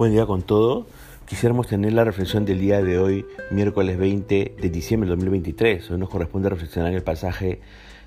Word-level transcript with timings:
Buen 0.00 0.12
día 0.12 0.24
con 0.24 0.40
todo. 0.40 0.86
Quisiéramos 1.26 1.66
tener 1.66 1.92
la 1.92 2.04
reflexión 2.04 2.46
del 2.46 2.58
día 2.58 2.80
de 2.80 2.98
hoy, 2.98 3.26
miércoles 3.50 3.98
20 3.98 4.54
de 4.58 4.70
diciembre 4.70 5.06
de 5.06 5.10
2023. 5.10 5.90
Hoy 5.90 5.98
nos 5.98 6.08
corresponde 6.08 6.48
reflexionar 6.48 6.94
el 6.94 7.02
pasaje 7.02 7.60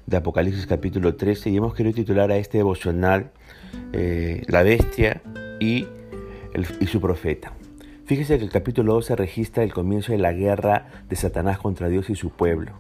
de 0.08 0.18
Apocalipsis 0.18 0.66
capítulo 0.66 1.14
13 1.14 1.52
y 1.52 1.58
hemos 1.58 1.76
querido 1.76 1.94
titular 1.94 2.32
a 2.32 2.38
este 2.38 2.58
devocional 2.58 3.30
eh, 3.92 4.42
La 4.48 4.64
bestia 4.64 5.22
y, 5.60 5.86
y 6.80 6.88
su 6.88 7.00
profeta. 7.00 7.54
Fíjese 8.06 8.40
que 8.40 8.44
el 8.46 8.50
capítulo 8.50 8.96
12 8.96 9.16
registra 9.16 9.64
el 9.64 9.72
comienzo 9.72 10.14
de 10.14 10.18
la 10.18 10.34
guerra 10.34 10.88
de 11.08 11.16
Satanás 11.16 11.60
contra 11.60 11.90
Dios 11.90 12.10
y 12.10 12.16
su 12.16 12.32
pueblo. 12.32 12.72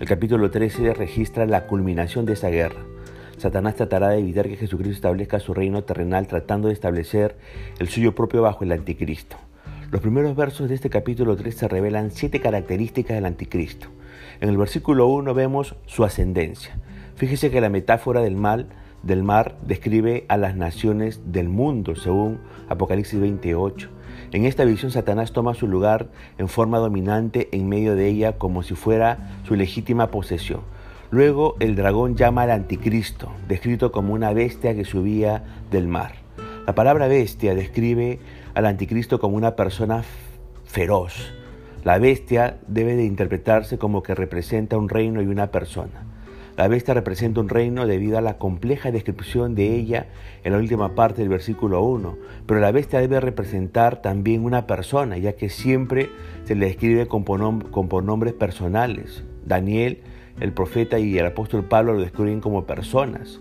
El 0.00 0.08
capítulo 0.08 0.50
13 0.50 0.92
registra 0.92 1.46
la 1.46 1.68
culminación 1.68 2.26
de 2.26 2.32
esa 2.32 2.48
guerra. 2.48 2.95
Satanás 3.38 3.74
tratará 3.74 4.08
de 4.08 4.18
evitar 4.18 4.48
que 4.48 4.56
Jesucristo 4.56 4.94
establezca 4.94 5.40
su 5.40 5.52
reino 5.52 5.84
terrenal 5.84 6.26
tratando 6.26 6.68
de 6.68 6.74
establecer 6.74 7.36
el 7.78 7.88
suyo 7.88 8.14
propio 8.14 8.42
bajo 8.42 8.64
el 8.64 8.72
anticristo. 8.72 9.36
Los 9.90 10.00
primeros 10.00 10.34
versos 10.34 10.68
de 10.68 10.74
este 10.74 10.90
capítulo 10.90 11.36
3 11.36 11.64
revelan 11.64 12.10
siete 12.10 12.40
características 12.40 13.14
del 13.14 13.26
anticristo. 13.26 13.88
En 14.40 14.48
el 14.48 14.56
versículo 14.56 15.06
1 15.08 15.34
vemos 15.34 15.76
su 15.86 16.04
ascendencia. 16.04 16.78
Fíjese 17.16 17.50
que 17.50 17.60
la 17.60 17.68
metáfora 17.68 18.20
del 18.20 18.36
mal 18.36 18.68
del 19.02 19.22
mar 19.22 19.56
describe 19.62 20.24
a 20.28 20.36
las 20.36 20.56
naciones 20.56 21.20
del 21.26 21.48
mundo, 21.48 21.94
según 21.94 22.40
Apocalipsis 22.68 23.20
28. 23.20 23.88
En 24.32 24.44
esta 24.44 24.64
visión 24.64 24.90
Satanás 24.90 25.32
toma 25.32 25.54
su 25.54 25.68
lugar 25.68 26.08
en 26.38 26.48
forma 26.48 26.78
dominante 26.78 27.48
en 27.52 27.68
medio 27.68 27.94
de 27.94 28.08
ella 28.08 28.38
como 28.38 28.62
si 28.62 28.74
fuera 28.74 29.38
su 29.46 29.54
legítima 29.54 30.10
posesión. 30.10 30.62
Luego 31.10 31.56
el 31.60 31.76
dragón 31.76 32.16
llama 32.16 32.42
al 32.42 32.50
anticristo, 32.50 33.30
descrito 33.48 33.92
como 33.92 34.12
una 34.12 34.32
bestia 34.32 34.74
que 34.74 34.84
subía 34.84 35.44
del 35.70 35.86
mar. 35.86 36.16
La 36.66 36.74
palabra 36.74 37.06
bestia 37.06 37.54
describe 37.54 38.18
al 38.54 38.66
anticristo 38.66 39.20
como 39.20 39.36
una 39.36 39.54
persona 39.54 40.02
feroz. 40.64 41.32
La 41.84 41.98
bestia 41.98 42.58
debe 42.66 42.96
de 42.96 43.04
interpretarse 43.04 43.78
como 43.78 44.02
que 44.02 44.16
representa 44.16 44.76
un 44.76 44.88
reino 44.88 45.22
y 45.22 45.26
una 45.26 45.52
persona. 45.52 46.02
La 46.56 46.66
bestia 46.66 46.94
representa 46.94 47.40
un 47.40 47.50
reino 47.50 47.86
debido 47.86 48.18
a 48.18 48.22
la 48.22 48.38
compleja 48.38 48.90
descripción 48.90 49.54
de 49.54 49.74
ella 49.74 50.06
en 50.42 50.52
la 50.52 50.58
última 50.58 50.94
parte 50.94 51.20
del 51.20 51.28
versículo 51.28 51.82
1, 51.82 52.16
pero 52.46 52.60
la 52.60 52.72
bestia 52.72 52.98
debe 52.98 53.20
representar 53.20 54.00
también 54.02 54.42
una 54.42 54.66
persona, 54.66 55.18
ya 55.18 55.34
que 55.34 55.50
siempre 55.50 56.08
se 56.44 56.54
le 56.54 56.66
describe 56.66 57.06
con 57.06 57.24
pronombres 57.24 58.32
personales. 58.32 59.22
Daniel 59.44 60.00
el 60.40 60.52
profeta 60.52 60.98
y 60.98 61.18
el 61.18 61.26
apóstol 61.26 61.64
Pablo 61.64 61.94
lo 61.94 62.00
describen 62.00 62.40
como 62.40 62.64
personas. 62.64 63.40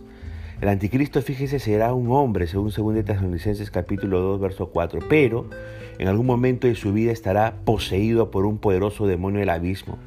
El 0.61 0.69
anticristo, 0.69 1.21
fíjese, 1.21 1.59
será 1.59 1.93
un 1.93 2.09
hombre, 2.11 2.47
según 2.47 2.71
2 2.71 3.05
Tesalonicenses 3.05 3.69
capítulo 3.71 4.21
2, 4.21 4.39
verso 4.39 4.67
4, 4.67 5.01
pero 5.09 5.45
en 5.99 6.07
algún 6.07 6.25
momento 6.25 6.67
de 6.67 6.75
su 6.75 6.93
vida 6.93 7.11
estará 7.11 7.55
poseído 7.66 8.31
por 8.31 8.45
un 8.45 8.57
poderoso 8.57 9.05
demonio 9.05 9.41
del 9.41 9.49
abismo. 9.49 9.97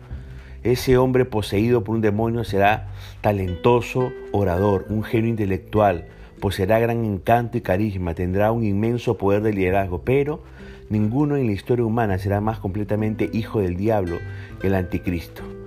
Ese 0.64 0.96
hombre 0.96 1.24
poseído 1.24 1.84
por 1.84 1.94
un 1.94 2.00
demonio 2.00 2.44
será 2.44 2.88
talentoso 3.20 4.10
orador, 4.32 4.86
un 4.88 5.02
genio 5.02 5.28
intelectual, 5.28 6.06
poseerá 6.40 6.78
gran 6.78 7.04
encanto 7.04 7.58
y 7.58 7.60
carisma, 7.60 8.14
tendrá 8.14 8.50
un 8.50 8.64
inmenso 8.64 9.18
poder 9.18 9.42
de 9.42 9.52
liderazgo, 9.52 10.00
pero 10.02 10.42
ninguno 10.88 11.36
en 11.36 11.46
la 11.46 11.52
historia 11.52 11.84
humana 11.84 12.18
será 12.18 12.40
más 12.40 12.58
completamente 12.58 13.28
hijo 13.32 13.60
del 13.60 13.76
diablo 13.76 14.16
que 14.60 14.68
el 14.68 14.74
anticristo. 14.74 15.57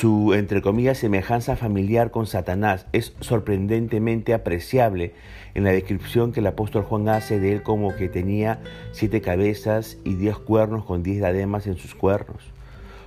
Su, 0.00 0.34
entre 0.34 0.60
comillas, 0.60 0.98
semejanza 0.98 1.54
familiar 1.54 2.10
con 2.10 2.26
Satanás 2.26 2.86
es 2.92 3.14
sorprendentemente 3.20 4.34
apreciable 4.34 5.14
en 5.54 5.62
la 5.62 5.70
descripción 5.70 6.32
que 6.32 6.40
el 6.40 6.48
apóstol 6.48 6.82
Juan 6.82 7.08
hace 7.08 7.38
de 7.38 7.52
él 7.52 7.62
como 7.62 7.94
que 7.94 8.08
tenía 8.08 8.60
siete 8.90 9.20
cabezas 9.20 9.98
y 10.02 10.14
diez 10.14 10.36
cuernos 10.36 10.84
con 10.84 11.04
diez 11.04 11.18
diademas 11.18 11.68
en 11.68 11.76
sus 11.76 11.94
cuernos. 11.94 12.42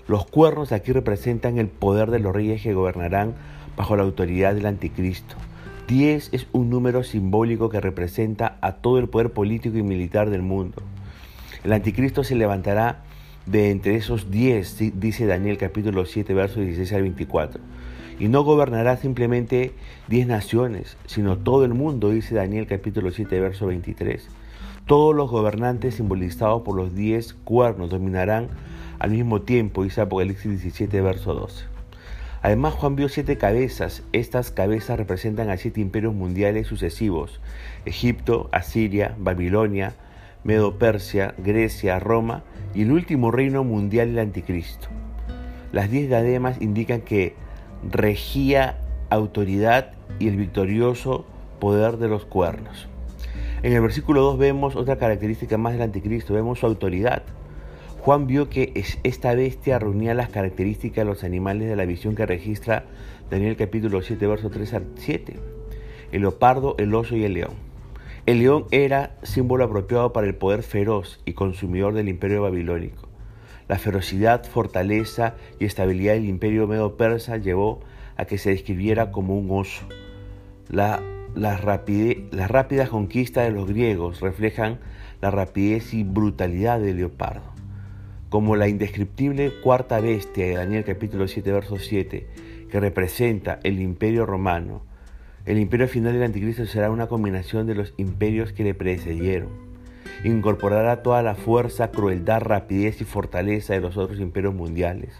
Los 0.07 0.27
cuernos 0.27 0.71
aquí 0.71 0.93
representan 0.93 1.57
el 1.57 1.67
poder 1.67 2.09
de 2.09 2.19
los 2.19 2.33
reyes 2.33 2.61
que 2.61 2.73
gobernarán 2.73 3.35
bajo 3.75 3.97
la 3.97 4.03
autoridad 4.03 4.55
del 4.55 4.65
anticristo. 4.65 5.35
Diez 5.89 6.29
es 6.31 6.47
un 6.53 6.69
número 6.69 7.03
simbólico 7.03 7.67
que 7.67 7.81
representa 7.81 8.59
a 8.61 8.77
todo 8.77 8.97
el 8.97 9.09
poder 9.09 9.33
político 9.33 9.77
y 9.77 9.83
militar 9.83 10.29
del 10.29 10.41
mundo. 10.41 10.81
El 11.65 11.73
anticristo 11.73 12.23
se 12.23 12.35
levantará 12.35 13.03
de 13.47 13.71
entre 13.71 13.95
esos 13.95 14.29
diez, 14.29 14.77
dice 14.99 15.25
Daniel 15.25 15.57
capítulo 15.57 16.05
7, 16.05 16.33
versos 16.33 16.65
16 16.65 16.93
al 16.93 17.01
24. 17.03 17.61
Y 18.19 18.27
no 18.27 18.43
gobernará 18.43 18.97
simplemente 18.97 19.73
diez 20.07 20.27
naciones, 20.27 20.97
sino 21.05 21.37
todo 21.37 21.63
el 21.63 21.73
mundo, 21.73 22.09
dice 22.09 22.35
Daniel 22.35 22.67
capítulo 22.67 23.11
7, 23.11 23.39
verso 23.39 23.67
23. 23.67 24.27
Todos 24.85 25.15
los 25.15 25.29
gobernantes 25.29 25.95
simbolizados 25.95 26.61
por 26.63 26.75
los 26.75 26.95
diez 26.95 27.33
cuernos 27.33 27.89
dominarán 27.89 28.49
al 28.99 29.11
mismo 29.11 29.41
tiempo, 29.41 29.83
dice 29.83 30.01
Apocalipsis 30.01 30.49
17, 30.49 31.01
verso 31.01 31.33
12. 31.33 31.65
Además, 32.41 32.73
Juan 32.75 32.95
vio 32.95 33.09
siete 33.09 33.37
cabezas. 33.37 34.03
Estas 34.13 34.51
cabezas 34.51 34.97
representan 34.97 35.49
a 35.49 35.57
siete 35.57 35.81
imperios 35.81 36.13
mundiales 36.13 36.67
sucesivos: 36.67 37.39
Egipto, 37.85 38.49
Asiria, 38.51 39.15
Babilonia, 39.17 39.95
Medo-Persia, 40.47 41.35
Grecia, 41.37 41.99
Roma 41.99 42.43
y 42.73 42.83
el 42.83 42.93
último 42.93 43.31
reino 43.31 43.65
mundial 43.65 44.07
del 44.07 44.19
anticristo. 44.19 44.87
Las 45.73 45.91
diez 45.91 46.07
diademas 46.07 46.61
indican 46.61 47.01
que 47.01 47.35
regía 47.83 48.77
autoridad 49.09 49.91
y 50.19 50.29
el 50.29 50.37
victorioso 50.37 51.25
poder 51.59 51.97
de 51.97 52.07
los 52.07 52.25
cuernos. 52.25 52.87
En 53.61 53.73
el 53.73 53.81
versículo 53.81 54.21
2 54.21 54.37
vemos 54.37 54.77
otra 54.77 54.97
característica 54.97 55.57
más 55.57 55.73
del 55.73 55.81
anticristo, 55.81 56.33
vemos 56.33 56.59
su 56.59 56.65
autoridad. 56.65 57.23
Juan 57.99 58.25
vio 58.25 58.47
que 58.47 58.71
esta 59.03 59.35
bestia 59.35 59.79
reunía 59.79 60.13
las 60.13 60.29
características 60.29 61.03
de 61.03 61.11
los 61.11 61.25
animales 61.25 61.67
de 61.67 61.75
la 61.75 61.85
visión 61.85 62.15
que 62.15 62.25
registra 62.25 62.85
Daniel 63.29 63.57
capítulo 63.57 64.01
7, 64.01 64.25
verso 64.27 64.49
3 64.49 64.73
al 64.75 64.85
7. 64.95 65.33
El 66.13 66.21
leopardo, 66.21 66.75
el 66.77 66.95
oso 66.95 67.17
y 67.17 67.25
el 67.25 67.33
león. 67.33 67.66
El 68.27 68.39
león 68.39 68.65
era 68.71 69.15
símbolo 69.23 69.63
apropiado 69.63 70.11
para 70.11 70.27
el 70.27 70.35
poder 70.35 70.61
feroz 70.61 71.21
y 71.23 71.31
consumidor 71.31 71.93
del 71.93 72.09
imperio 72.09 72.41
babilónico. 72.41 73.07
La 73.69 73.79
ferocidad, 73.79 74.43
fortaleza 74.43 75.35
y 75.61 75.63
estabilidad 75.63 76.15
del 76.15 76.25
imperio 76.25 76.67
medo-persa 76.67 77.37
llevó 77.37 77.79
a 78.17 78.25
que 78.25 78.37
se 78.37 78.49
describiera 78.49 79.11
como 79.13 79.37
un 79.37 79.49
oso. 79.49 79.87
La, 80.67 81.01
las 81.35 81.61
rápidas 81.61 82.89
conquistas 82.89 83.45
de 83.45 83.51
los 83.51 83.65
griegos 83.65 84.19
reflejan 84.19 84.79
la 85.21 85.31
rapidez 85.31 85.93
y 85.93 86.03
brutalidad 86.03 86.81
del 86.81 86.97
leopardo. 86.97 87.53
Como 88.27 88.57
la 88.57 88.67
indescriptible 88.67 89.53
cuarta 89.63 90.01
bestia 90.01 90.47
de 90.47 90.55
Daniel 90.55 90.83
capítulo 90.83 91.29
7, 91.29 91.49
verso 91.49 91.77
7, 91.77 92.27
que 92.69 92.79
representa 92.81 93.61
el 93.63 93.79
imperio 93.79 94.25
romano, 94.25 94.81
el 95.47 95.59
imperio 95.59 95.87
final 95.87 96.11
del 96.11 96.23
anticristo 96.23 96.65
será 96.65 96.91
una 96.91 97.07
combinación 97.07 97.67
de 97.67 97.75
los 97.75 97.93
imperios 97.95 98.51
que 98.51 98.65
le 98.65 98.73
precedieron. 98.73 99.47
Incorporará 100.25 101.01
toda 101.03 101.23
la 101.23 101.35
fuerza, 101.35 101.89
crueldad, 101.89 102.41
rapidez 102.41 102.99
y 102.99 103.05
fortaleza 103.05 103.73
de 103.73 103.79
los 103.79 103.95
otros 103.95 104.19
imperios 104.19 104.53
mundiales. 104.53 105.13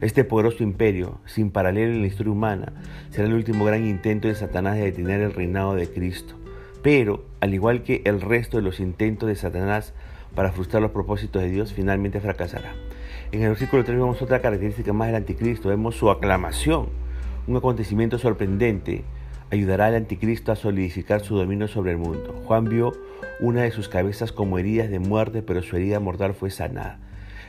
Este 0.00 0.22
poderoso 0.22 0.62
imperio, 0.62 1.18
sin 1.26 1.50
paralelo 1.50 1.92
en 1.92 2.02
la 2.02 2.06
historia 2.06 2.32
humana, 2.32 2.72
será 3.10 3.26
el 3.26 3.34
último 3.34 3.64
gran 3.64 3.84
intento 3.84 4.28
de 4.28 4.36
Satanás 4.36 4.76
de 4.76 4.84
detener 4.84 5.20
el 5.20 5.32
reinado 5.32 5.74
de 5.74 5.88
Cristo. 5.88 6.36
Pero, 6.80 7.24
al 7.40 7.52
igual 7.52 7.82
que 7.82 8.02
el 8.04 8.20
resto 8.20 8.58
de 8.58 8.62
los 8.62 8.78
intentos 8.78 9.28
de 9.28 9.34
Satanás 9.34 9.92
para 10.36 10.52
frustrar 10.52 10.82
los 10.82 10.92
propósitos 10.92 11.42
de 11.42 11.50
Dios, 11.50 11.72
finalmente 11.72 12.20
fracasará. 12.20 12.74
En 13.32 13.42
el 13.42 13.48
versículo 13.48 13.82
3 13.82 13.98
vemos 13.98 14.22
otra 14.22 14.40
característica 14.40 14.92
más 14.92 15.08
del 15.08 15.16
anticristo, 15.16 15.68
vemos 15.68 15.96
su 15.96 16.10
aclamación, 16.10 16.90
un 17.48 17.56
acontecimiento 17.56 18.18
sorprendente 18.18 19.02
ayudará 19.54 19.86
al 19.86 19.94
anticristo 19.94 20.52
a 20.52 20.56
solidificar 20.56 21.22
su 21.22 21.36
dominio 21.36 21.68
sobre 21.68 21.92
el 21.92 21.98
mundo. 21.98 22.40
Juan 22.44 22.64
vio 22.64 22.92
una 23.40 23.62
de 23.62 23.70
sus 23.70 23.88
cabezas 23.88 24.32
como 24.32 24.58
heridas 24.58 24.90
de 24.90 24.98
muerte, 24.98 25.42
pero 25.42 25.62
su 25.62 25.76
herida 25.76 26.00
mortal 26.00 26.34
fue 26.34 26.50
sanada. 26.50 26.98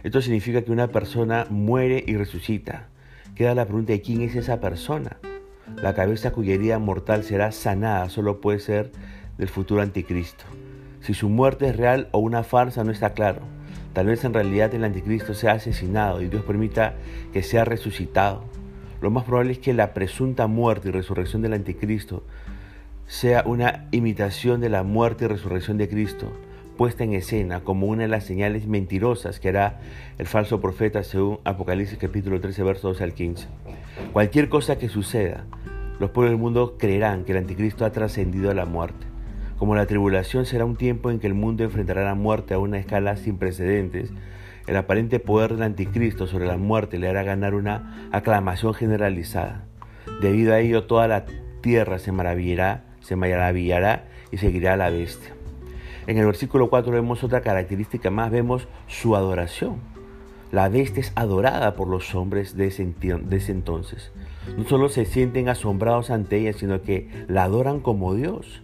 Esto 0.03 0.21
significa 0.21 0.61
que 0.61 0.71
una 0.71 0.87
persona 0.87 1.47
muere 1.49 2.03
y 2.05 2.15
resucita. 2.15 2.87
Queda 3.35 3.55
la 3.55 3.65
pregunta 3.65 3.93
de 3.93 4.01
quién 4.01 4.21
es 4.21 4.35
esa 4.35 4.59
persona. 4.59 5.17
La 5.81 5.93
cabeza 5.93 6.31
cuya 6.31 6.53
herida 6.53 6.79
mortal 6.79 7.23
será 7.23 7.51
sanada 7.51 8.09
solo 8.09 8.39
puede 8.39 8.59
ser 8.59 8.91
del 9.37 9.49
futuro 9.49 9.81
anticristo. 9.81 10.45
Si 11.01 11.13
su 11.13 11.29
muerte 11.29 11.69
es 11.69 11.75
real 11.75 12.07
o 12.11 12.19
una 12.19 12.43
farsa 12.43 12.83
no 12.83 12.91
está 12.91 13.13
claro. 13.13 13.41
Tal 13.93 14.07
vez 14.07 14.23
en 14.25 14.33
realidad 14.33 14.73
el 14.73 14.83
anticristo 14.83 15.33
sea 15.33 15.53
asesinado 15.53 16.21
y 16.21 16.27
Dios 16.27 16.43
permita 16.43 16.95
que 17.33 17.43
sea 17.43 17.65
resucitado. 17.65 18.43
Lo 19.01 19.11
más 19.11 19.25
probable 19.25 19.53
es 19.53 19.59
que 19.59 19.73
la 19.73 19.93
presunta 19.93 20.47
muerte 20.47 20.89
y 20.89 20.91
resurrección 20.91 21.41
del 21.41 21.53
anticristo 21.53 22.23
sea 23.07 23.43
una 23.45 23.85
imitación 23.91 24.61
de 24.61 24.69
la 24.69 24.83
muerte 24.83 25.25
y 25.25 25.27
resurrección 25.27 25.77
de 25.77 25.87
Cristo, 25.87 26.31
puesta 26.77 27.03
en 27.03 27.13
escena 27.13 27.61
como 27.61 27.87
una 27.87 28.03
de 28.03 28.07
las 28.07 28.25
señales 28.25 28.67
mentirosas 28.67 29.39
que 29.39 29.49
hará 29.49 29.79
el 30.17 30.25
falso 30.25 30.59
profeta 30.59 31.03
según 31.03 31.39
Apocalipsis 31.43 31.97
capítulo 31.99 32.41
13, 32.41 32.63
versos 32.63 32.93
12 32.93 33.03
al 33.03 33.13
15. 33.13 33.47
Cualquier 34.11 34.49
cosa 34.49 34.77
que 34.77 34.89
suceda, 34.89 35.45
los 35.99 36.09
pueblos 36.09 36.31
del 36.31 36.41
mundo 36.41 36.75
creerán 36.77 37.23
que 37.23 37.31
el 37.31 37.37
anticristo 37.37 37.85
ha 37.85 37.91
trascendido 37.91 38.49
a 38.51 38.55
la 38.55 38.65
muerte. 38.65 39.05
Como 39.57 39.75
la 39.75 39.85
tribulación 39.85 40.45
será 40.45 40.65
un 40.65 40.75
tiempo 40.75 41.11
en 41.11 41.19
que 41.19 41.27
el 41.27 41.33
mundo 41.33 41.63
enfrentará 41.63 42.03
la 42.03 42.15
muerte 42.15 42.53
a 42.53 42.59
una 42.59 42.77
escala 42.77 43.15
sin 43.15 43.37
precedentes, 43.37 44.11
el 44.67 44.77
aparente 44.77 45.19
poder 45.19 45.53
del 45.53 45.63
anticristo 45.63 46.27
sobre 46.27 46.47
la 46.47 46.57
muerte 46.57 46.97
le 46.99 47.07
hará 47.07 47.23
ganar 47.23 47.53
una 47.53 48.09
aclamación 48.11 48.73
generalizada. 48.73 49.65
Debido 50.21 50.53
a 50.53 50.59
ello, 50.59 50.85
toda 50.85 51.07
la 51.07 51.25
tierra 51.61 51.99
se 51.99 52.11
maravillará, 52.11 52.85
se 53.01 53.15
maravillará 53.15 54.05
y 54.31 54.37
seguirá 54.37 54.73
a 54.73 54.77
la 54.77 54.89
bestia. 54.89 55.33
En 56.07 56.17
el 56.17 56.25
versículo 56.25 56.69
4 56.69 56.91
vemos 56.91 57.23
otra 57.23 57.41
característica 57.41 58.11
más, 58.11 58.31
vemos 58.31 58.67
su 58.87 59.15
adoración. 59.15 59.79
La 60.51 60.69
bestia 60.69 61.01
es 61.01 61.11
adorada 61.15 61.75
por 61.75 61.87
los 61.87 62.13
hombres 62.13 62.55
de 62.55 62.67
ese, 62.67 62.85
de 62.85 63.35
ese 63.35 63.51
entonces. 63.51 64.11
No 64.57 64.63
solo 64.65 64.89
se 64.89 65.05
sienten 65.05 65.49
asombrados 65.49 66.11
ante 66.11 66.37
ella, 66.37 66.53
sino 66.53 66.81
que 66.81 67.09
la 67.27 67.43
adoran 67.43 67.79
como 67.79 68.13
Dios. 68.13 68.61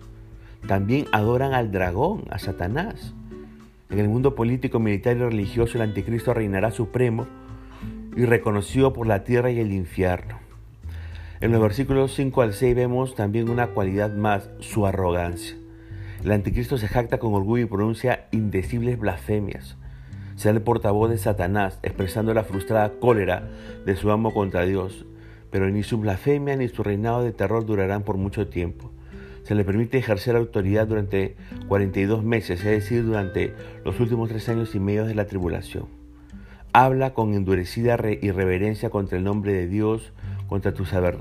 También 0.68 1.06
adoran 1.12 1.54
al 1.54 1.72
dragón, 1.72 2.24
a 2.30 2.38
Satanás. 2.38 3.16
En 3.92 4.00
el 4.00 4.08
mundo 4.08 4.36
político, 4.36 4.80
militar 4.80 5.18
y 5.18 5.20
religioso, 5.20 5.78
el 5.78 5.82
anticristo 5.82 6.34
reinará 6.34 6.72
supremo 6.72 7.28
y 8.16 8.24
reconocido 8.24 8.94
por 8.94 9.06
la 9.06 9.26
tierra 9.26 9.52
y 9.52 9.60
el 9.60 9.74
infierno. 9.74 10.40
En 11.42 11.52
los 11.52 11.62
versículos 11.62 12.14
5 12.16 12.42
al 12.42 12.54
6 12.54 12.74
vemos 12.74 13.16
también 13.16 13.50
una 13.50 13.68
cualidad 13.68 14.14
más, 14.16 14.50
su 14.60 14.86
arrogancia. 14.86 15.58
El 16.24 16.32
anticristo 16.32 16.78
se 16.78 16.88
jacta 16.88 17.18
con 17.18 17.34
orgullo 17.34 17.66
y 17.66 17.68
pronuncia 17.68 18.28
indecibles 18.32 18.98
blasfemias. 18.98 19.76
Será 20.38 20.56
el 20.56 20.64
portavoz 20.64 21.10
de 21.10 21.18
Satanás, 21.18 21.78
expresando 21.84 22.34
la 22.34 22.46
frustrada 22.46 22.94
cólera 22.98 23.50
de 23.86 23.98
su 23.98 24.10
amo 24.10 24.34
contra 24.34 24.66
Dios. 24.66 25.06
Pero 25.50 25.70
ni 25.70 25.84
su 25.84 25.98
blasfemia 25.98 26.56
ni 26.56 26.70
su 26.70 26.82
reinado 26.82 27.24
de 27.24 27.34
terror 27.34 27.66
durarán 27.66 28.04
por 28.04 28.16
mucho 28.16 28.48
tiempo 28.48 28.90
se 29.44 29.56
le 29.56 29.64
permite 29.64 29.98
ejercer 29.98 30.36
autoridad 30.36 30.88
durante 30.88 31.36
42 31.68 32.24
meses, 32.24 32.60
es 32.60 32.66
decir, 32.66 33.04
durante 33.04 33.54
los 33.84 34.00
últimos 34.00 34.30
tres 34.30 34.48
años 34.50 34.76
y 34.76 34.80
medio 34.80 35.06
de 35.06 35.16
la 35.16 35.26
tribulación. 35.26 35.88
Habla 36.74 37.14
con 37.14 37.34
endurecida 37.34 38.00
irreverencia 38.22 38.90
contra 38.90 39.18
el 39.18 39.24
nombre 39.24 39.54
de 39.54 39.68
Dios, 39.68 40.14
contra, 40.48 40.74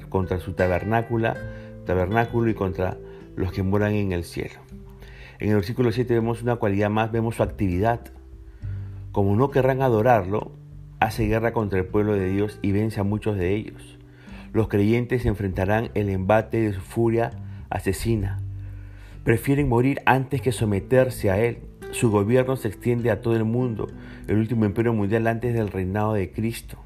contra 0.09 0.39
su 0.39 0.53
tabernáculo 0.53 1.35
y 2.49 2.55
contra 2.55 2.99
los 3.37 3.53
que 3.53 3.63
moran 3.63 3.95
en 3.95 4.13
el 4.13 4.25
cielo. 4.25 4.61
En 5.39 5.49
el 5.49 5.57
versículo 5.57 5.91
7 5.91 6.13
vemos 6.15 6.43
una 6.43 6.57
cualidad 6.57 6.91
más, 6.91 7.11
vemos 7.11 7.37
su 7.37 7.43
actividad. 7.43 8.01
Como 9.11 9.35
no 9.35 9.51
querrán 9.51 9.83
adorarlo, 9.83 10.53
hace 11.01 11.27
guerra 11.27 11.53
contra 11.53 11.79
el 11.79 11.87
pueblo 11.87 12.13
de 12.13 12.29
Dios 12.29 12.59
y 12.63 12.73
vence 12.73 13.01
a 13.01 13.05
muchos 13.05 13.37
de 13.37 13.55
ellos. 13.55 13.99
Los 14.53 14.69
creyentes 14.69 15.25
enfrentarán 15.25 15.91
el 15.95 16.11
embate 16.11 16.61
de 16.61 16.75
su 16.75 16.81
furia 16.81 17.31
asesina. 17.71 18.41
Prefieren 19.25 19.69
morir 19.69 20.03
antes 20.07 20.43
que 20.43 20.53
someterse 20.53 21.31
a 21.31 21.39
él. 21.39 21.59
Su 21.93 22.11
gobierno 22.11 22.57
se 22.57 22.69
extiende 22.69 23.11
a 23.11 23.21
todo 23.21 23.37
el 23.37 23.45
mundo, 23.45 23.89
el 24.29 24.39
último 24.39 24.65
imperio 24.65 24.93
mundial 24.93 25.27
antes 25.27 25.55
del 25.55 25.69
reinado 25.69 26.15
de 26.15 26.31
Cristo. 26.31 26.79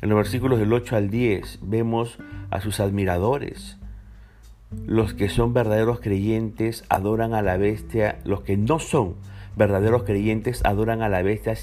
En 0.00 0.08
los 0.08 0.16
versículos 0.16 0.58
del 0.58 0.72
8 0.72 0.96
al 0.96 1.10
10 1.10 1.60
vemos 1.62 2.18
a 2.50 2.60
sus 2.60 2.80
admiradores. 2.80 3.78
Los 4.86 5.14
que 5.14 5.28
son 5.28 5.52
verdaderos 5.52 6.00
creyentes 6.00 6.84
adoran 6.88 7.34
a 7.34 7.42
la 7.42 7.56
bestia, 7.56 8.18
los 8.24 8.40
que 8.40 8.56
no 8.56 8.78
son 8.78 9.14
verdaderos 9.54 10.02
creyentes 10.02 10.64
adoran 10.64 11.02
a 11.02 11.08
la 11.08 11.22
bestia 11.22 11.54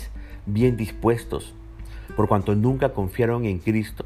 bien 0.45 0.77
dispuestos, 0.77 1.55
por 2.15 2.27
cuanto 2.27 2.55
nunca 2.55 2.93
confiaron 2.93 3.45
en 3.45 3.59
Cristo. 3.59 4.05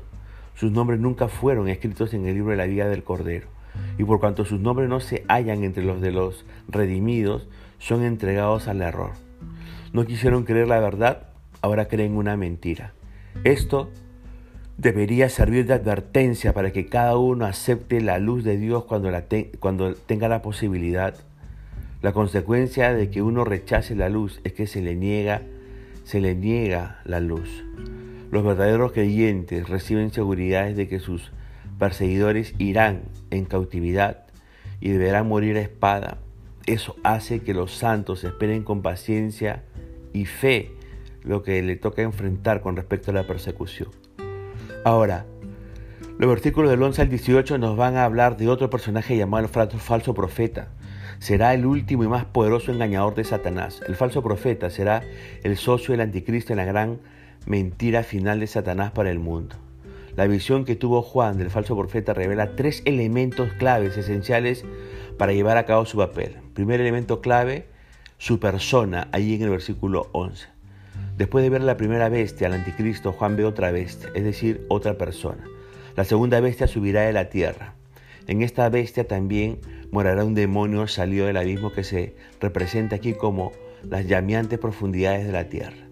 Sus 0.55 0.71
nombres 0.71 0.99
nunca 0.99 1.27
fueron 1.27 1.67
escritos 1.67 2.13
en 2.13 2.25
el 2.25 2.35
libro 2.35 2.51
de 2.51 2.57
la 2.57 2.65
vida 2.65 2.87
del 2.87 3.03
Cordero 3.03 3.52
y 3.97 4.03
por 4.03 4.19
cuanto 4.19 4.45
sus 4.45 4.59
nombres 4.59 4.89
no 4.89 4.99
se 4.99 5.23
hallan 5.27 5.63
entre 5.63 5.83
los 5.83 6.01
de 6.01 6.11
los 6.11 6.45
redimidos, 6.67 7.47
son 7.79 8.03
entregados 8.03 8.67
al 8.67 8.81
error. 8.81 9.11
No 9.91 10.05
quisieron 10.05 10.43
creer 10.43 10.67
la 10.67 10.79
verdad, 10.79 11.27
ahora 11.61 11.87
creen 11.87 12.15
una 12.15 12.37
mentira. 12.37 12.93
Esto 13.43 13.89
debería 14.77 15.29
servir 15.29 15.65
de 15.65 15.73
advertencia 15.73 16.53
para 16.53 16.71
que 16.71 16.87
cada 16.87 17.17
uno 17.17 17.45
acepte 17.45 18.01
la 18.01 18.19
luz 18.19 18.43
de 18.43 18.57
Dios 18.57 18.85
cuando, 18.85 19.95
tenga 20.05 20.27
la 20.27 20.41
posibilidad. 20.41 21.15
La 22.01 22.11
consecuencia 22.11 22.93
de 22.93 23.09
que 23.09 23.21
uno 23.21 23.45
rechace 23.45 23.95
la 23.95 24.09
luz 24.09 24.41
es 24.43 24.53
que 24.53 24.67
se 24.67 24.81
le 24.81 24.95
niega, 24.95 25.41
se 26.03 26.19
le 26.19 26.35
niega 26.35 27.01
la 27.05 27.19
luz. 27.19 27.63
Los 28.31 28.43
verdaderos 28.43 28.91
creyentes 28.91 29.69
reciben 29.69 30.11
seguridades 30.11 30.75
de 30.75 30.87
que 30.87 30.99
sus 30.99 31.31
perseguidores 31.77 32.53
irán 32.57 33.03
en 33.31 33.45
cautividad 33.45 34.25
y 34.79 34.89
deberán 34.89 35.27
morir 35.27 35.57
a 35.57 35.61
espada. 35.61 36.17
Eso 36.65 36.95
hace 37.03 37.41
que 37.41 37.53
los 37.53 37.73
santos 37.73 38.23
esperen 38.23 38.63
con 38.63 38.81
paciencia 38.81 39.63
y 40.13 40.25
fe 40.25 40.71
lo 41.23 41.43
que 41.43 41.61
le 41.61 41.75
toca 41.75 42.01
enfrentar 42.01 42.61
con 42.61 42.75
respecto 42.75 43.11
a 43.11 43.13
la 43.13 43.27
persecución. 43.27 43.89
Ahora, 44.85 45.25
los 46.17 46.29
versículos 46.29 46.69
del 46.69 46.83
11 46.83 47.01
al 47.01 47.09
18 47.09 47.57
nos 47.57 47.75
van 47.75 47.97
a 47.97 48.05
hablar 48.05 48.37
de 48.37 48.47
otro 48.47 48.69
personaje 48.69 49.17
llamado 49.17 49.43
el 49.43 49.49
falso 49.49 50.13
profeta. 50.13 50.67
Será 51.19 51.53
el 51.53 51.65
último 51.65 52.03
y 52.03 52.07
más 52.07 52.25
poderoso 52.25 52.71
engañador 52.71 53.15
de 53.15 53.23
Satanás. 53.23 53.81
El 53.87 53.95
falso 53.95 54.21
profeta 54.21 54.69
será 54.69 55.03
el 55.43 55.57
socio 55.57 55.93
del 55.93 56.01
anticristo 56.01 56.53
en 56.53 56.57
la 56.57 56.65
gran 56.65 56.99
mentira 57.45 58.03
final 58.03 58.39
de 58.39 58.47
Satanás 58.47 58.91
para 58.91 59.09
el 59.09 59.19
mundo. 59.19 59.55
La 60.15 60.27
visión 60.27 60.63
que 60.63 60.75
tuvo 60.75 61.01
Juan 61.01 61.39
del 61.39 61.49
falso 61.49 61.75
profeta 61.75 62.13
revela 62.13 62.55
tres 62.55 62.83
elementos 62.85 63.51
claves 63.53 63.97
esenciales 63.97 64.63
para 65.17 65.33
llevar 65.33 65.57
a 65.57 65.65
cabo 65.65 65.85
su 65.85 65.97
papel. 65.97 66.37
Primer 66.53 66.79
elemento 66.79 67.19
clave, 67.19 67.65
su 68.19 68.39
persona, 68.39 69.07
ahí 69.11 69.33
en 69.33 69.41
el 69.41 69.49
versículo 69.49 70.09
11. 70.11 70.47
Después 71.17 71.43
de 71.43 71.49
ver 71.49 71.63
la 71.63 71.77
primera 71.77 72.09
bestia, 72.09 72.45
al 72.45 72.53
anticristo, 72.53 73.11
Juan 73.11 73.35
ve 73.35 73.45
otra 73.45 73.71
bestia, 73.71 74.09
es 74.13 74.23
decir, 74.23 74.65
otra 74.69 74.99
persona. 74.99 75.45
La 75.95 76.03
segunda 76.03 76.39
bestia 76.39 76.67
subirá 76.67 77.01
de 77.01 77.13
la 77.13 77.29
tierra. 77.29 77.73
En 78.27 78.43
esta 78.43 78.69
bestia 78.69 79.07
también 79.07 79.59
morará 79.91 80.23
un 80.25 80.35
demonio 80.35 80.87
salido 80.87 81.25
del 81.25 81.37
abismo 81.37 81.73
que 81.73 81.83
se 81.83 82.15
representa 82.39 82.95
aquí 82.95 83.13
como 83.13 83.51
las 83.83 84.07
llameantes 84.07 84.59
profundidades 84.59 85.25
de 85.25 85.31
la 85.31 85.49
tierra. 85.49 85.87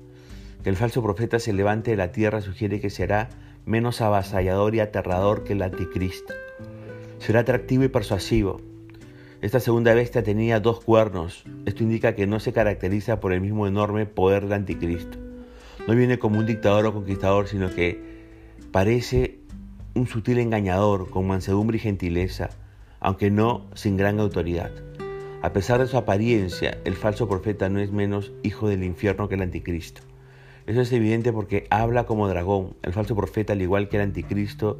Que 0.63 0.69
el 0.69 0.75
falso 0.75 1.01
profeta 1.01 1.39
se 1.39 1.53
levante 1.53 1.91
de 1.91 1.97
la 1.97 2.11
tierra 2.11 2.41
sugiere 2.41 2.79
que 2.79 2.91
será 2.91 3.29
menos 3.65 4.01
avasallador 4.01 4.75
y 4.75 4.79
aterrador 4.79 5.43
que 5.43 5.53
el 5.53 5.61
anticristo. 5.61 6.33
Será 7.19 7.41
atractivo 7.41 7.83
y 7.83 7.87
persuasivo. 7.87 8.61
Esta 9.41 9.59
segunda 9.59 9.93
bestia 9.93 10.23
tenía 10.23 10.59
dos 10.59 10.83
cuernos. 10.83 11.43
Esto 11.65 11.83
indica 11.83 12.15
que 12.15 12.27
no 12.27 12.39
se 12.39 12.53
caracteriza 12.53 13.19
por 13.19 13.33
el 13.33 13.41
mismo 13.41 13.67
enorme 13.67 14.05
poder 14.05 14.43
del 14.43 14.53
anticristo. 14.53 15.17
No 15.87 15.95
viene 15.95 16.19
como 16.19 16.39
un 16.39 16.45
dictador 16.45 16.85
o 16.85 16.93
conquistador, 16.93 17.47
sino 17.47 17.73
que 17.73 17.99
parece 18.71 19.39
un 19.95 20.07
sutil 20.07 20.39
engañador 20.39 21.09
con 21.09 21.27
mansedumbre 21.27 21.77
y 21.77 21.81
gentileza, 21.81 22.49
aunque 22.99 23.31
no 23.31 23.67
sin 23.73 23.97
gran 23.97 24.19
autoridad. 24.19 24.71
A 25.41 25.53
pesar 25.53 25.79
de 25.79 25.87
su 25.87 25.97
apariencia, 25.97 26.77
el 26.85 26.93
falso 26.95 27.27
profeta 27.27 27.67
no 27.67 27.79
es 27.79 27.91
menos 27.91 28.31
hijo 28.43 28.69
del 28.69 28.83
infierno 28.83 29.27
que 29.27 29.35
el 29.35 29.41
anticristo. 29.41 30.03
Eso 30.67 30.81
es 30.81 30.91
evidente 30.91 31.33
porque 31.33 31.65
habla 31.69 32.05
como 32.05 32.27
dragón. 32.27 32.75
El 32.83 32.93
falso 32.93 33.15
profeta, 33.15 33.53
al 33.53 33.61
igual 33.61 33.89
que 33.89 33.97
el 33.97 34.03
anticristo, 34.03 34.77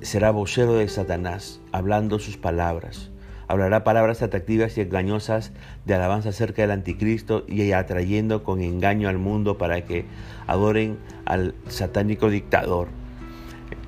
será 0.00 0.30
vocero 0.30 0.74
de 0.74 0.88
Satanás, 0.88 1.60
hablando 1.72 2.18
sus 2.18 2.36
palabras. 2.36 3.10
Hablará 3.48 3.82
palabras 3.82 4.22
atractivas 4.22 4.76
y 4.76 4.82
engañosas 4.82 5.52
de 5.86 5.94
alabanza 5.94 6.28
acerca 6.30 6.62
del 6.62 6.70
anticristo 6.70 7.44
y 7.48 7.72
atrayendo 7.72 8.44
con 8.44 8.60
engaño 8.60 9.08
al 9.08 9.18
mundo 9.18 9.56
para 9.56 9.84
que 9.86 10.04
adoren 10.46 10.98
al 11.24 11.54
satánico 11.66 12.28
dictador. 12.28 12.88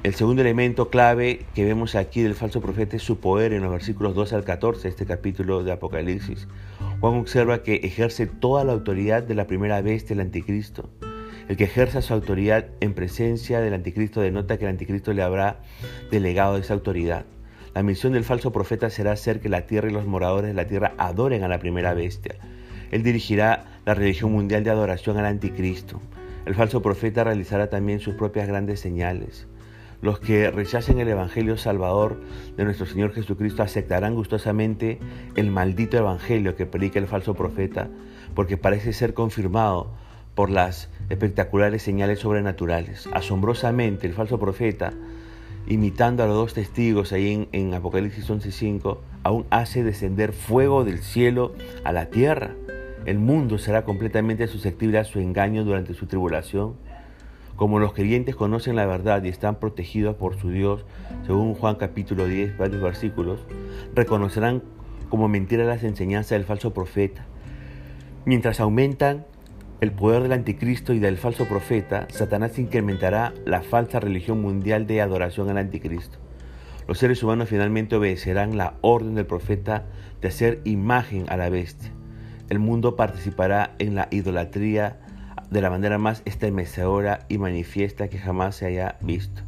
El 0.03 0.15
segundo 0.15 0.41
elemento 0.41 0.89
clave 0.89 1.45
que 1.55 1.67
vemos 1.67 1.95
aquí 1.95 2.23
del 2.23 2.35
falso 2.35 2.63
profeta 2.63 2.97
es 2.97 3.03
su 3.03 3.21
poder 3.21 3.53
en 3.53 3.63
los 3.63 3.71
versículos 3.71 4.15
12 4.15 4.35
al 4.35 4.45
14 4.45 4.83
de 4.85 4.89
este 4.89 5.05
capítulo 5.05 5.63
de 5.63 5.73
Apocalipsis. 5.73 6.49
Juan 7.01 7.15
observa 7.15 7.63
que 7.63 7.77
ejerce 7.77 8.27
toda 8.27 8.63
la 8.63 8.73
autoridad 8.73 9.23
de 9.23 9.35
la 9.35 9.47
primera 9.47 9.81
bestia, 9.81 10.13
el 10.13 10.21
anticristo. 10.21 10.91
El 11.49 11.57
que 11.57 11.65
ejerza 11.65 12.03
su 12.03 12.13
autoridad 12.13 12.67
en 12.81 12.93
presencia 12.93 13.61
del 13.61 13.73
anticristo 13.73 14.21
denota 14.21 14.59
que 14.59 14.67
el 14.67 14.73
anticristo 14.73 15.15
le 15.15 15.23
habrá 15.23 15.63
delegado 16.11 16.59
esa 16.59 16.75
autoridad. 16.75 17.25
La 17.75 17.83
misión 17.83 18.13
del 18.13 18.25
falso 18.25 18.53
profeta 18.53 18.91
será 18.91 19.13
hacer 19.13 19.41
que 19.41 19.49
la 19.49 19.67
tierra 19.67 19.89
y 19.89 19.95
los 19.95 20.05
moradores 20.05 20.49
de 20.49 20.55
la 20.55 20.67
tierra 20.67 20.93
adoren 20.99 21.43
a 21.43 21.49
la 21.49 21.59
primera 21.59 21.95
bestia. 21.95 22.35
Él 22.91 23.03
dirigirá 23.03 23.81
la 23.87 23.95
religión 23.95 24.33
mundial 24.33 24.63
de 24.63 24.71
adoración 24.71 25.17
al 25.17 25.25
anticristo. 25.25 26.03
El 26.45 26.55
falso 26.55 26.83
profeta 26.83 27.25
realizará 27.25 27.71
también 27.71 28.01
sus 28.01 28.15
propias 28.15 28.47
grandes 28.47 28.79
señales. 28.79 29.47
Los 30.03 30.19
que 30.19 30.51
rechacen 30.51 30.99
el 30.99 31.09
Evangelio 31.09 31.57
Salvador 31.57 32.21
de 32.57 32.65
nuestro 32.65 32.87
Señor 32.87 33.13
Jesucristo 33.13 33.63
aceptarán 33.63 34.15
gustosamente 34.15 34.99
el 35.37 35.51
maldito 35.51 35.99
Evangelio 35.99 36.57
que 36.57 36.67
predica 36.67 36.99
el 36.99 37.07
falso 37.07 37.35
profeta, 37.35 37.89
porque 38.35 38.57
parece 38.57 38.93
ser 38.93 39.13
confirmado 39.13 39.91
por 40.35 40.49
las 40.49 40.89
espectaculares 41.11 41.83
señales 41.83 42.21
sobrenaturales. 42.21 43.09
Asombrosamente, 43.13 44.07
el 44.07 44.15
falso 44.15 44.39
profeta 44.39 44.93
imitando 45.67 46.23
a 46.23 46.27
los 46.27 46.37
dos 46.37 46.55
testigos 46.55 47.13
ahí 47.13 47.33
en, 47.33 47.49
en 47.53 47.75
Apocalipsis 47.75 48.29
11:5, 48.29 48.99
aún 49.23 49.47
hace 49.51 49.83
descender 49.85 50.33
fuego 50.33 50.85
del 50.85 50.99
cielo 50.99 51.55
a 51.85 51.93
la 51.93 52.07
tierra. 52.07 52.55
El 53.07 53.19
mundo 53.19 53.59
será 53.59 53.85
completamente 53.85 54.47
susceptible 54.47 54.99
a 54.99 55.05
su 55.05 55.21
engaño 55.21 55.65
durante 55.65 55.95
su 55.95 56.07
tribulación. 56.07 56.75
Como 57.61 57.79
los 57.79 57.93
creyentes 57.93 58.37
conocen 58.37 58.75
la 58.75 58.87
verdad 58.87 59.23
y 59.23 59.29
están 59.29 59.57
protegidos 59.57 60.17
por 60.17 60.35
su 60.41 60.49
Dios, 60.49 60.87
según 61.27 61.53
Juan 61.53 61.75
capítulo 61.75 62.25
10, 62.25 62.57
varios 62.57 62.81
versículos, 62.81 63.41
reconocerán 63.95 64.63
como 65.11 65.29
mentira 65.29 65.65
las 65.65 65.85
enseñanzas 65.85 66.31
del 66.31 66.47
falso 66.47 66.73
profeta. 66.73 67.27
Mientras 68.25 68.61
aumentan 68.61 69.27
el 69.83 69.93
poder 69.93 70.23
del 70.23 70.33
anticristo 70.33 70.95
y 70.95 71.01
del 71.01 71.19
falso 71.19 71.45
profeta, 71.49 72.09
Satanás 72.09 72.59
incrementará 72.59 73.35
la 73.45 73.61
falsa 73.61 74.01
religión 74.01 74.41
mundial 74.41 74.87
de 74.87 75.03
adoración 75.03 75.51
al 75.51 75.59
anticristo. 75.59 76.17
Los 76.89 76.97
seres 76.97 77.23
humanos 77.23 77.51
finalmente 77.51 77.95
obedecerán 77.95 78.57
la 78.57 78.79
orden 78.81 79.17
del 79.17 79.27
profeta 79.27 79.85
de 80.23 80.29
hacer 80.29 80.63
imagen 80.65 81.27
a 81.29 81.37
la 81.37 81.51
bestia. 81.51 81.93
El 82.49 82.59
mundo 82.59 82.97
participará 82.97 83.75
en 83.79 83.97
la 83.97 84.09
idolatría 84.11 84.99
de 85.51 85.61
la 85.61 85.71
manera 85.71 85.99
más 85.99 86.23
estremecedora 86.25 87.27
y 87.29 87.39
manifiesta 87.39 88.09
que 88.09 88.19
jamás 88.19 88.57
se 88.57 88.67
haya 88.67 88.97
visto. 89.01 89.43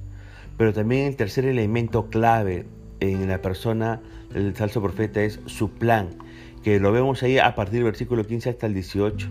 Pero 0.56 0.72
también 0.72 1.06
el 1.06 1.16
tercer 1.16 1.44
elemento 1.44 2.10
clave 2.10 2.66
en 3.00 3.28
la 3.28 3.40
persona 3.40 4.00
del 4.32 4.54
falso 4.54 4.82
profeta 4.82 5.22
es 5.22 5.40
su 5.46 5.70
plan, 5.70 6.10
que 6.62 6.80
lo 6.80 6.92
vemos 6.92 7.22
ahí 7.22 7.38
a 7.38 7.54
partir 7.54 7.74
del 7.74 7.84
versículo 7.84 8.26
15 8.26 8.50
hasta 8.50 8.66
el 8.66 8.74
18. 8.74 9.28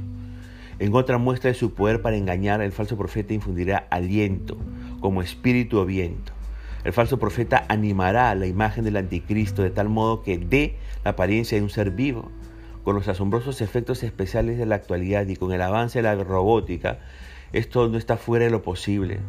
En 0.79 0.95
otra 0.95 1.17
muestra 1.17 1.49
de 1.49 1.53
su 1.53 1.73
poder 1.73 2.01
para 2.01 2.17
engañar, 2.17 2.61
el 2.61 2.71
falso 2.71 2.97
profeta 2.97 3.33
infundirá 3.33 3.87
aliento, 3.89 4.57
como 4.99 5.21
espíritu 5.21 5.77
o 5.77 5.85
viento. 5.85 6.33
El 6.83 6.93
falso 6.93 7.19
profeta 7.19 7.65
animará 7.67 8.33
la 8.33 8.47
imagen 8.47 8.83
del 8.83 8.97
anticristo 8.97 9.61
de 9.61 9.69
tal 9.69 9.89
modo 9.89 10.23
que 10.23 10.39
dé 10.39 10.75
la 11.03 11.11
apariencia 11.11 11.57
de 11.57 11.63
un 11.63 11.69
ser 11.69 11.91
vivo. 11.91 12.31
Con 12.83 12.95
los 12.95 13.07
asombrosos 13.07 13.61
efectos 13.61 14.01
especiales 14.01 14.57
de 14.57 14.65
la 14.65 14.75
actualidad 14.75 15.27
y 15.27 15.35
con 15.35 15.51
el 15.51 15.61
avance 15.61 15.99
de 15.99 16.03
la 16.03 16.15
robótica, 16.15 16.99
esto 17.53 17.87
no 17.87 17.97
está 17.97 18.17
fuera 18.17 18.45
de 18.45 18.51
lo 18.51 18.63
posible. 18.63 19.19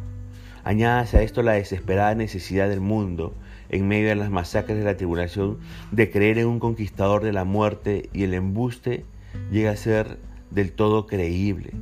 Añádase 0.65 1.19
a 1.19 1.23
esto 1.23 1.43
la 1.43 1.53
desesperada 1.53 2.15
necesidad 2.15 2.69
del 2.69 2.81
mundo, 2.81 3.35
en 3.69 3.89
medio 3.89 4.09
de 4.09 4.15
las 4.15 4.31
masacres 4.31 4.79
de 4.79 4.85
la 4.85 4.97
tribulación, 4.97 5.59
de 5.91 6.11
creer 6.11 6.39
en 6.39 6.47
un 6.47 6.61
conquistador 6.61 7.25
de 7.25 7.33
la 7.33 7.45
muerte 7.45 8.09
y 8.13 8.23
el 8.23 8.33
embuste 8.35 9.05
llega 9.51 9.73
a 9.73 9.77
ser 9.77 10.19
del 10.51 10.73
todo 10.73 11.07
creíble. 11.07 11.73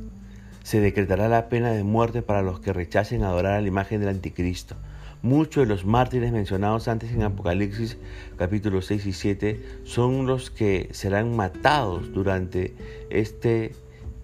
Se 0.63 0.79
decretará 0.79 1.29
la 1.29 1.47
pena 1.47 1.71
de 1.71 1.83
muerte 1.83 2.21
para 2.21 2.41
los 2.41 2.59
que 2.59 2.73
rechacen 2.73 3.23
adorar 3.23 3.53
a 3.53 3.61
la 3.61 3.67
imagen 3.67 3.99
del 3.99 4.09
anticristo. 4.09 4.75
Muchos 5.23 5.67
de 5.67 5.73
los 5.73 5.85
mártires 5.85 6.31
mencionados 6.31 6.87
antes 6.87 7.11
en 7.11 7.21
Apocalipsis 7.21 7.97
capítulos 8.37 8.87
6 8.87 9.05
y 9.05 9.13
7 9.13 9.61
son 9.83 10.25
los 10.25 10.49
que 10.49 10.89
serán 10.93 11.35
matados 11.35 12.11
durante 12.11 12.73
este 13.09 13.73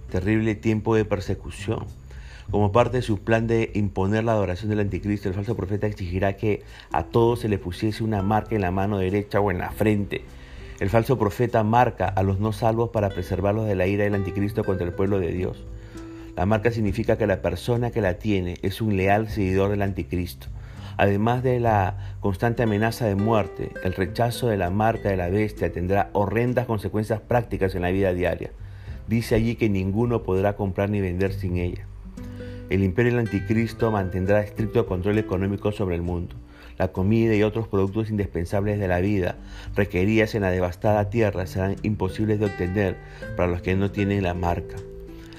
terrible 0.09 0.55
tiempo 0.55 0.95
de 0.95 1.05
persecución. 1.05 1.85
Como 2.49 2.71
parte 2.71 2.97
de 2.97 3.03
su 3.03 3.19
plan 3.19 3.45
de 3.45 3.71
imponer 3.75 4.23
la 4.23 4.31
adoración 4.31 4.69
del 4.69 4.79
anticristo, 4.79 5.29
el 5.29 5.35
falso 5.35 5.55
profeta 5.55 5.85
exigirá 5.85 6.35
que 6.35 6.63
a 6.91 7.03
todos 7.03 7.41
se 7.41 7.49
le 7.49 7.59
pusiese 7.59 8.03
una 8.03 8.23
marca 8.23 8.55
en 8.55 8.61
la 8.61 8.71
mano 8.71 8.97
derecha 8.97 9.39
o 9.39 9.51
en 9.51 9.59
la 9.59 9.71
frente 9.71 10.23
el 10.79 10.91
falso 10.91 11.17
profeta 11.17 11.63
marca 11.63 12.07
a 12.07 12.21
los 12.21 12.39
no 12.39 12.53
salvos 12.53 12.91
para 12.91 13.09
preservarlos 13.09 13.65
de 13.65 13.73
la 13.73 13.87
ira 13.87 14.03
del 14.03 14.13
anticristo 14.13 14.63
contra 14.63 14.85
el 14.85 14.93
pueblo 14.93 15.19
de 15.19 15.31
Dios. 15.31 15.63
La 16.35 16.45
marca 16.45 16.69
significa 16.69 17.17
que 17.17 17.25
la 17.25 17.41
persona 17.41 17.89
que 17.89 18.01
la 18.01 18.19
tiene 18.19 18.57
es 18.61 18.79
un 18.79 18.95
leal 18.95 19.27
seguidor 19.27 19.71
del 19.71 19.81
anticristo. 19.81 20.47
Además 20.97 21.43
de 21.43 21.59
la 21.59 22.15
constante 22.19 22.63
amenaza 22.63 23.05
de 23.05 23.15
muerte, 23.15 23.71
el 23.83 23.93
rechazo 23.93 24.47
de 24.47 24.57
la 24.57 24.69
marca 24.69 25.09
de 25.09 25.17
la 25.17 25.29
bestia 25.29 25.71
tendrá 25.71 26.09
horrendas 26.13 26.65
consecuencias 26.65 27.21
prácticas 27.21 27.75
en 27.75 27.83
la 27.83 27.91
vida 27.91 28.13
diaria. 28.13 28.51
Dice 29.07 29.35
allí 29.35 29.55
que 29.55 29.69
ninguno 29.69 30.23
podrá 30.23 30.55
comprar 30.55 30.89
ni 30.89 30.99
vender 30.99 31.33
sin 31.33 31.57
ella. 31.57 31.85
El 32.69 32.83
imperio 32.83 33.11
del 33.11 33.21
anticristo 33.21 33.91
mantendrá 33.91 34.41
estricto 34.41 34.85
control 34.85 35.17
económico 35.19 35.71
sobre 35.71 35.95
el 35.95 36.01
mundo 36.01 36.35
la 36.77 36.89
comida 36.89 37.35
y 37.35 37.43
otros 37.43 37.67
productos 37.67 38.09
indispensables 38.09 38.79
de 38.79 38.87
la 38.87 38.99
vida 38.99 39.35
requeridas 39.75 40.35
en 40.35 40.43
la 40.43 40.51
devastada 40.51 41.09
tierra 41.09 41.47
serán 41.47 41.75
imposibles 41.81 42.39
de 42.39 42.45
obtener 42.45 42.97
para 43.35 43.49
los 43.49 43.61
que 43.61 43.75
no 43.75 43.91
tienen 43.91 44.23
la 44.23 44.33
marca. 44.33 44.75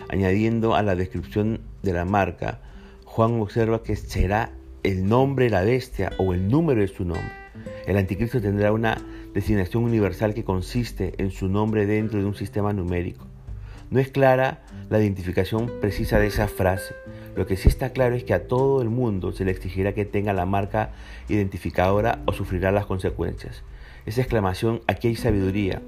Añadiendo 0.08 0.74
a 0.74 0.82
la 0.82 0.96
descripción 0.96 1.60
de 1.82 1.92
la 1.92 2.04
marca, 2.04 2.60
Juan 3.04 3.40
observa 3.40 3.82
que 3.82 3.94
será 3.94 4.52
el 4.82 5.08
nombre 5.08 5.46
de 5.46 5.50
la 5.50 5.62
bestia 5.62 6.12
o 6.18 6.34
el 6.34 6.48
número 6.48 6.80
de 6.80 6.88
su 6.88 7.04
nombre. 7.04 7.32
El 7.86 7.96
anticristo 7.96 8.40
tendrá 8.40 8.72
una 8.72 8.98
designación 9.34 9.84
universal 9.84 10.34
que 10.34 10.44
consiste 10.44 11.14
en 11.18 11.30
su 11.30 11.48
nombre 11.48 11.86
dentro 11.86 12.18
de 12.18 12.26
un 12.26 12.34
sistema 12.34 12.72
numérico. 12.72 13.26
No 13.90 14.00
es 14.00 14.08
clara 14.08 14.62
la 14.90 15.00
identificación 15.00 15.70
precisa 15.80 16.18
de 16.18 16.26
esa 16.26 16.48
frase. 16.48 16.94
Lo 17.36 17.46
que 17.46 17.56
sí 17.56 17.68
está 17.68 17.90
claro 17.90 18.14
es 18.14 18.24
que 18.24 18.34
a 18.34 18.46
todo 18.46 18.82
el 18.82 18.90
mundo 18.90 19.32
se 19.32 19.44
le 19.44 19.50
exigirá 19.50 19.94
que 19.94 20.04
tenga 20.04 20.32
la 20.32 20.44
marca 20.44 20.90
identificadora 21.28 22.22
o 22.26 22.32
sufrirá 22.32 22.72
las 22.72 22.86
consecuencias. 22.86 23.62
Esa 24.06 24.20
exclamación, 24.20 24.80
aquí 24.86 25.08
hay 25.08 25.16
sabiduría, 25.16 25.82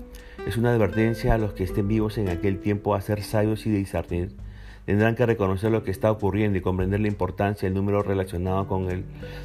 es 0.47 0.57
una 0.57 0.73
advertencia 0.73 1.35
a 1.35 1.39
los 1.39 1.53
que 1.53 1.65
estén 1.65 1.89
vivos 1.89 2.17
en 2.17 2.29
aquel 2.29 2.61
tiempo 2.61 2.95
a 2.95 3.01
ser 3.01 3.23
sabios 3.23 3.67
y 3.67 3.71
discernir. 3.71 4.31
Tendrán 4.91 5.15
que 5.15 5.25
reconocer 5.25 5.71
lo 5.71 5.85
que 5.85 5.93
está 5.93 6.11
ocurriendo 6.11 6.59
y 6.59 6.63
comprender 6.63 6.99
la 6.99 7.07
importancia 7.07 7.69
del 7.69 7.77
número 7.77 8.03
relacionado 8.03 8.67
con 8.67 8.91
el 8.91 9.05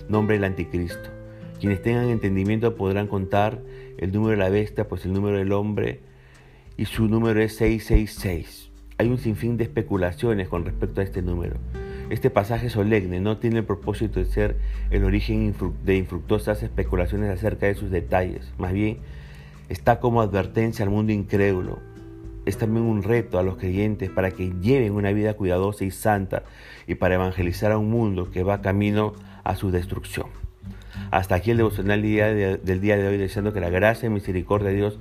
nombre 0.10 0.38
del 0.38 0.44
anticristo. 0.44 1.12
Quienes 1.60 1.84
tengan 1.84 2.10
entendimiento 2.10 2.75
podrán 2.75 3.06
contar 3.06 3.62
el 4.00 4.12
número 4.12 4.32
de 4.32 4.38
la 4.38 4.50
bestia, 4.50 4.88
pues 4.88 5.06
el 5.06 5.14
número 5.14 5.38
del 5.38 5.52
hombre 5.52 6.00
y 6.78 6.86
su 6.86 7.08
número 7.08 7.44
es 7.44 7.58
666. 7.58 8.72
Hay 8.98 9.08
un 9.08 9.20
sinfín 9.20 9.56
de 9.58 9.66
especulaciones 9.66 10.48
con 10.48 10.66
respecto 10.66 11.02
a 11.02 11.04
este 11.04 11.22
número. 11.22 11.58
Este 12.10 12.32
pasaje 12.32 12.72
solemne 12.72 13.20
no 13.20 13.38
tiene 13.38 13.60
el 13.60 13.66
propósito 13.66 14.20
de 14.20 14.25
ser 14.25 14.58
el 14.90 15.04
origen 15.04 15.54
de 15.84 15.96
infructuosas 15.96 16.64
especulaciones 16.64 17.30
acerca 17.30 17.68
de 17.68 17.75
sus 17.75 17.92
detalles, 17.92 18.52
más 18.58 18.74
bien 18.74 18.98
está 19.70 20.00
como 20.00 20.24
advertencia 20.24 20.84
al 20.84 20.90
mundo 20.90 21.14
incrédulo. 21.14 21.78
Es 22.46 22.58
también 22.58 22.86
un 22.86 23.04
reto 23.04 23.40
a 23.40 23.44
los 23.44 23.58
creyentes 23.58 24.10
para 24.10 24.32
que 24.32 24.54
lleven 24.62 24.94
una 24.94 25.12
vida 25.12 25.34
cuidadosa 25.34 25.84
y 25.84 25.92
santa 25.92 26.44
y 26.88 26.96
para 26.96 27.16
evangelizar 27.16 27.72
a 27.72 27.78
un 27.78 27.90
mundo 27.90 28.30
que 28.32 28.44
va 28.44 28.62
camino 28.62 29.14
a 29.44 29.56
su 29.56 29.72
destrucción. 29.72 30.28
Hasta 31.12 31.36
aquí 31.36 31.52
el 31.52 31.58
devocional 31.58 32.02
del 32.02 32.82
día 32.82 32.98
de 32.98 33.08
hoy, 33.08 33.18
deseando 33.18 33.54
que 33.54 33.60
la 33.60 33.70
gracia 33.70 34.08
y 34.08 34.10
misericordia 34.10 34.70
de 34.70 34.75
Dios 34.75 35.00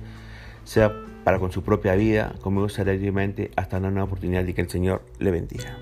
sea 0.63 0.93
para 1.23 1.39
con 1.39 1.51
su 1.51 1.63
propia 1.63 1.95
vida, 1.95 2.35
conmigo 2.41 2.67
diariamente 2.67 3.51
hasta 3.55 3.77
una 3.77 3.89
nueva 3.89 4.05
oportunidad 4.05 4.45
y 4.45 4.53
que 4.53 4.61
el 4.61 4.69
Señor 4.69 5.03
le 5.19 5.31
bendiga. 5.31 5.77